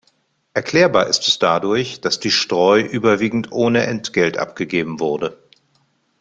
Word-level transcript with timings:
Erklärbar 0.55 1.05
ist 1.05 1.27
es 1.27 1.37
dadurch, 1.37 2.01
dass 2.01 2.19
die 2.19 2.31
Streu 2.31 2.81
überwiegend 2.81 3.51
ohne 3.51 3.83
Entgelt 3.85 4.35
abgegeben 4.39 4.99
wurde. 4.99 5.37